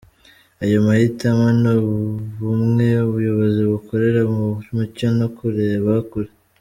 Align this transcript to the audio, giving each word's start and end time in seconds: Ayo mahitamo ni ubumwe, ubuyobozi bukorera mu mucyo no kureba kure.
Ayo 0.63 0.77
mahitamo 0.85 1.47
ni 1.61 1.69
ubumwe, 1.77 2.87
ubuyobozi 3.07 3.61
bukorera 3.71 4.21
mu 4.35 4.47
mucyo 4.75 5.07
no 5.19 5.27
kureba 5.37 5.91
kure. 6.11 6.31